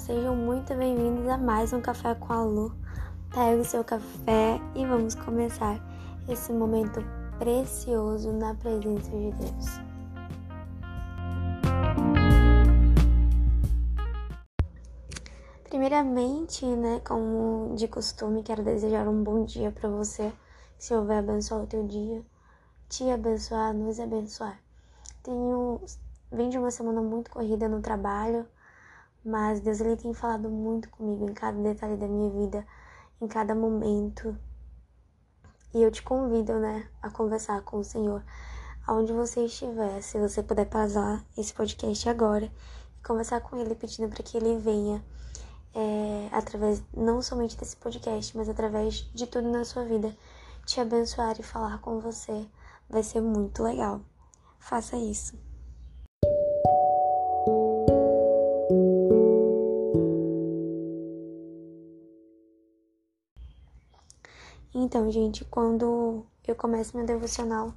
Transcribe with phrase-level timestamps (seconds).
[0.00, 2.74] sejam muito bem-vindos a mais um Café com a Lu.
[3.34, 5.78] Pega o seu café e vamos começar
[6.26, 7.04] esse momento
[7.38, 9.66] precioso na presença de Deus.
[15.64, 20.32] Primeiramente, né, como de costume, quero desejar um bom dia para você.
[20.78, 22.24] Se houver abençoar o teu dia,
[22.88, 24.58] te abençoar, nos abençoar.
[25.22, 25.78] Tenho,
[26.32, 28.46] vem de uma semana muito corrida no trabalho
[29.24, 32.66] mas Deus ele tem falado muito comigo em cada detalhe da minha vida,
[33.20, 34.36] em cada momento.
[35.74, 38.24] E eu te convido, né, a conversar com o Senhor
[38.86, 44.08] aonde você estiver, se você puder pausar esse podcast agora e conversar com Ele, pedindo
[44.08, 45.04] para que Ele venha
[45.74, 50.16] é, através não somente desse podcast, mas através de tudo na sua vida,
[50.66, 52.46] te abençoar e falar com você.
[52.88, 54.00] Vai ser muito legal.
[54.58, 55.49] Faça isso.
[64.90, 67.72] Então, gente, quando eu começo meu devocional,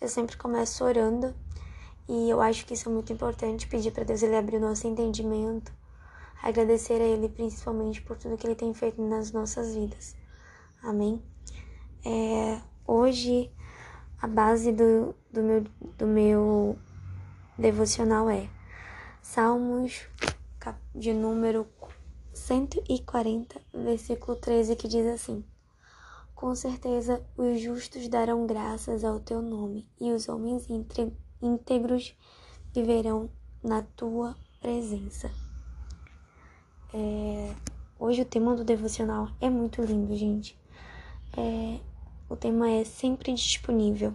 [0.00, 1.34] eu sempre começo orando.
[2.08, 4.86] E eu acho que isso é muito importante, pedir para Deus ele abrir o nosso
[4.86, 5.70] entendimento,
[6.42, 10.16] agradecer a ele principalmente por tudo que ele tem feito nas nossas vidas.
[10.82, 11.22] Amém?
[12.02, 13.52] É, hoje,
[14.22, 15.64] a base do, do, meu,
[15.98, 16.78] do meu
[17.58, 18.48] devocional é
[19.20, 20.08] Salmos
[20.94, 21.66] de número
[22.32, 25.44] 140, versículo 13, que diz assim:
[26.44, 30.68] com certeza os justos darão graças ao teu nome, e os homens
[31.40, 32.14] íntegros
[32.70, 33.30] viverão
[33.62, 35.30] na tua presença.
[36.92, 37.50] É...
[37.98, 40.54] Hoje o tema do devocional é muito lindo, gente.
[41.34, 41.80] É...
[42.28, 44.12] O tema é sempre disponível.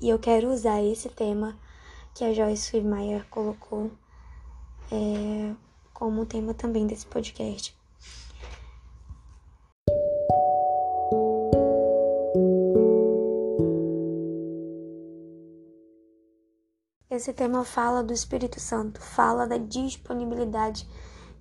[0.00, 1.58] E eu quero usar esse tema
[2.14, 3.90] que a Joyce Meyer colocou
[4.92, 5.56] é...
[5.92, 7.76] como tema também desse podcast.
[17.14, 20.84] Esse tema fala do Espírito Santo, fala da disponibilidade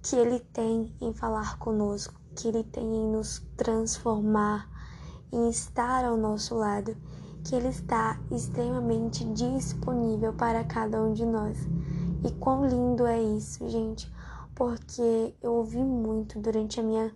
[0.04, 4.70] que ele tem em falar conosco, que ele tem em nos transformar,
[5.32, 6.96] em estar ao nosso lado,
[7.44, 11.58] que ele está extremamente disponível para cada um de nós.
[12.24, 14.14] E quão lindo é isso, gente,
[14.54, 17.12] porque eu ouvi muito durante a minha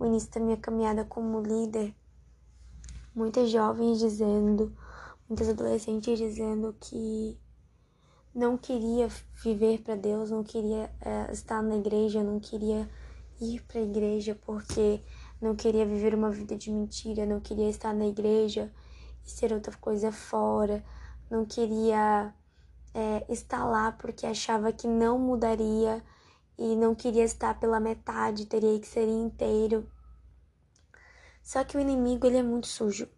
[0.00, 1.94] o início da minha caminhada como líder,
[3.14, 4.74] muitas jovens dizendo,
[5.28, 7.38] muitas adolescentes dizendo que
[8.38, 12.88] não queria viver para Deus, não queria é, estar na igreja, não queria
[13.40, 15.02] ir para a igreja porque
[15.40, 18.72] não queria viver uma vida de mentira, não queria estar na igreja
[19.26, 20.84] e ser outra coisa fora,
[21.28, 22.32] não queria
[22.94, 26.00] é, estar lá porque achava que não mudaria
[26.56, 29.90] e não queria estar pela metade, teria que ser inteiro.
[31.42, 33.08] Só que o inimigo ele é muito sujo.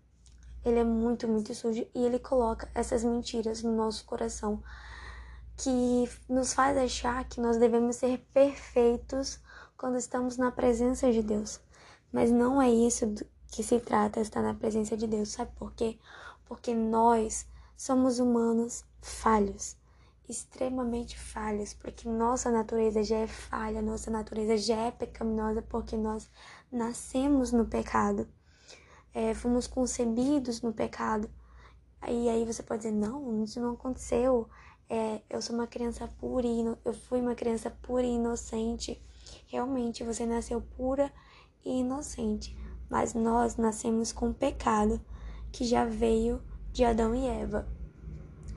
[0.65, 4.63] Ele é muito, muito sujo e ele coloca essas mentiras no nosso coração
[5.63, 9.39] que nos faz achar que nós devemos ser perfeitos
[9.77, 11.61] quando estamos na presença de Deus.
[12.11, 13.15] Mas não é isso
[13.53, 15.29] que se trata, estar na presença de Deus.
[15.29, 15.99] Sabe por quê?
[16.47, 19.77] Porque nós somos humanos falhos,
[20.27, 26.31] extremamente falhos, porque nossa natureza já é falha, nossa natureza já é pecaminosa, porque nós
[26.73, 28.27] nascemos no pecado,
[29.13, 31.31] é, fomos concebidos no pecado.
[32.09, 34.49] E aí você pode dizer, não, isso não aconteceu
[34.93, 36.49] é, eu sou uma criança pura
[36.85, 39.01] eu fui uma criança pura e inocente.
[39.47, 41.13] Realmente você nasceu pura
[41.65, 42.59] e inocente,
[42.91, 45.01] mas nós nascemos com pecado
[45.53, 46.43] que já veio
[46.73, 47.69] de Adão e Eva.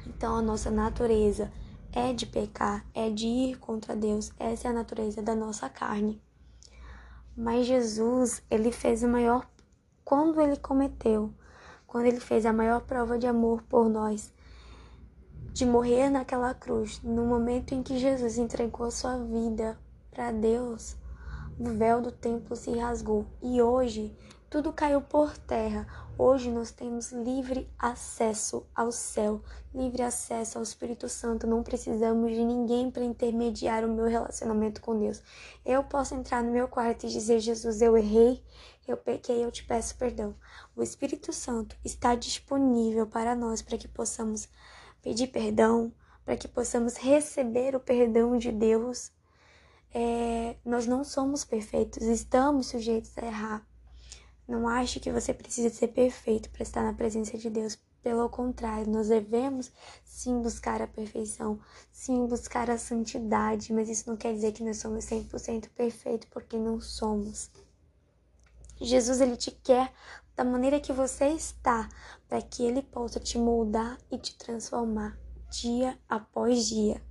[0.08, 1.52] Então a nossa natureza
[1.92, 4.32] é de pecar, é de ir contra Deus.
[4.40, 6.20] Essa é a natureza da nossa carne.
[7.38, 9.48] Mas Jesus, ele fez o maior
[10.04, 11.32] quando ele cometeu,
[11.86, 14.34] quando ele fez a maior prova de amor por nós,
[15.54, 19.78] de morrer naquela cruz, no momento em que Jesus entregou sua vida
[20.10, 20.96] para Deus,
[21.60, 24.18] o véu do templo se rasgou e hoje
[24.50, 25.88] tudo caiu por terra.
[26.18, 31.46] Hoje nós temos livre acesso ao céu, livre acesso ao Espírito Santo.
[31.46, 35.22] Não precisamos de ninguém para intermediar o meu relacionamento com Deus.
[35.64, 38.44] Eu posso entrar no meu quarto e dizer: Jesus, eu errei,
[38.88, 40.36] eu pequei, eu te peço perdão.
[40.76, 44.50] O Espírito Santo está disponível para nós para que possamos
[45.04, 45.94] pedir perdão,
[46.26, 49.12] para que possamos receber o perdão de Deus.
[49.94, 53.68] É, nós não somos perfeitos, estamos sujeitos a errar.
[54.48, 57.78] Não ache que você precisa ser perfeito para estar na presença de Deus.
[58.02, 59.72] Pelo contrário, nós devemos
[60.04, 61.60] sim buscar a perfeição,
[61.92, 66.58] sim buscar a santidade, mas isso não quer dizer que nós somos 100% perfeitos, porque
[66.58, 67.50] não somos.
[68.82, 69.94] Jesus ele te quer
[70.36, 71.90] da maneira que você está,
[72.28, 75.18] para que ele possa te moldar e te transformar
[75.50, 77.02] dia após dia.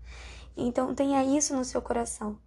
[0.56, 2.38] Então tenha isso no seu coração.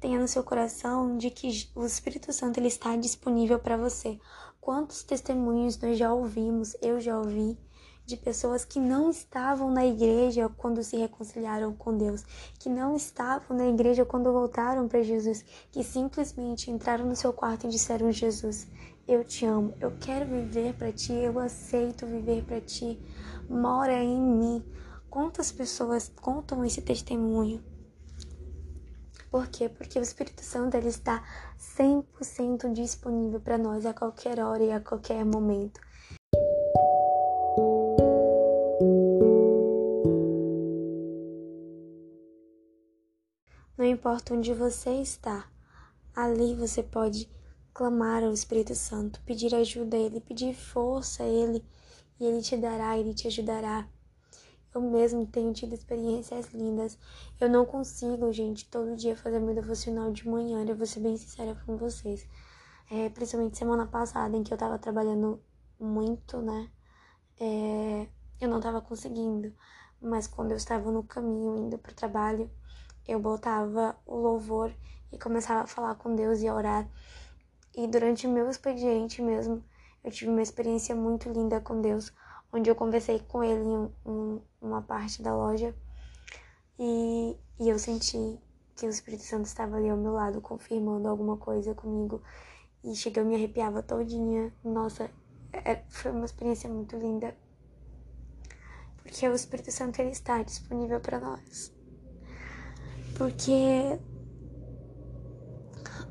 [0.00, 4.18] Tenha no seu coração de que o Espírito Santo ele está disponível para você.
[4.60, 7.56] Quantos testemunhos nós já ouvimos, eu já ouvi,
[8.04, 12.24] de pessoas que não estavam na igreja quando se reconciliaram com Deus,
[12.58, 17.66] que não estavam na igreja quando voltaram para Jesus, que simplesmente entraram no seu quarto
[17.66, 18.66] e disseram: Jesus,
[19.06, 22.98] eu te amo, eu quero viver para ti, eu aceito viver para ti,
[23.48, 24.64] mora em mim.
[25.10, 27.62] Quantas pessoas contam esse testemunho?
[29.30, 29.68] Por quê?
[29.68, 31.24] Porque o Espírito Santo ele está
[31.58, 35.80] 100% disponível para nós a qualquer hora e a qualquer momento.
[43.76, 45.50] Não importa onde você está,
[46.14, 47.28] ali você pode
[47.72, 51.64] clamar ao Espírito Santo, pedir ajuda a Ele, pedir força a Ele,
[52.20, 53.88] e Ele te dará, Ele te ajudará.
[54.74, 56.98] Eu mesmo tenho tido experiências lindas.
[57.38, 61.16] Eu não consigo, gente, todo dia fazer meu devocional de manhã, eu vou ser bem
[61.16, 62.26] sincera com vocês.
[62.90, 65.42] É, principalmente semana passada, em que eu tava trabalhando
[65.78, 66.70] muito, né?
[67.38, 68.06] É,
[68.40, 69.52] eu não tava conseguindo.
[70.00, 72.50] Mas quando eu estava no caminho indo pro trabalho,
[73.06, 74.74] eu botava o louvor
[75.12, 76.88] e começava a falar com Deus e a orar.
[77.76, 79.64] E durante o meu expediente mesmo,
[80.04, 82.12] eu tive uma experiência muito linda com Deus,
[82.52, 85.74] onde eu conversei com ele em um, uma parte da loja
[86.78, 88.38] e, e eu senti
[88.76, 92.22] que o Espírito Santo estava ali ao meu lado, confirmando alguma coisa comigo.
[92.84, 94.52] E chegou, me arrepiava todinha.
[94.64, 95.08] Nossa,
[95.52, 97.36] é, foi uma experiência muito linda.
[99.02, 101.72] Porque o Espírito Santo ele está disponível para nós
[103.22, 103.98] porque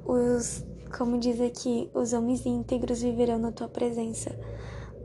[0.06, 4.38] os, como diz aqui, os homens íntegros viverão na tua presença.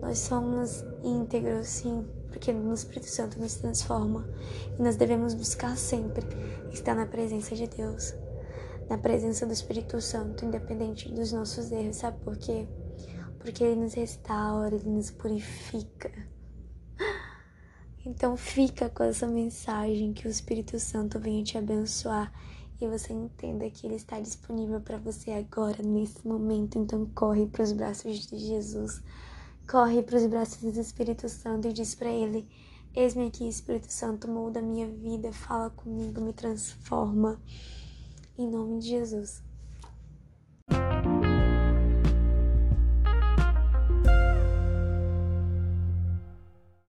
[0.00, 4.29] Nós somos íntegros, sim, porque no Espírito Santo nos transforma
[4.79, 6.27] e nós devemos buscar sempre
[6.71, 8.15] estar na presença de Deus,
[8.91, 12.69] na presença do Espírito Santo, independente dos nossos erros, sabe por quê?
[13.38, 16.12] Porque ele nos restaura, ele nos purifica.
[18.05, 22.33] Então fica com essa mensagem que o Espírito Santo venha te abençoar
[22.81, 26.78] e você entenda que ele está disponível para você agora, nesse momento.
[26.78, 29.02] Então corre para os braços de Jesus.
[29.69, 32.49] Corre para os braços do Espírito Santo e diz para ele:
[32.94, 37.40] Eis-me aqui, Espírito Santo, molda a minha vida, fala comigo, me transforma.
[38.38, 39.46] Em nome de Jesus.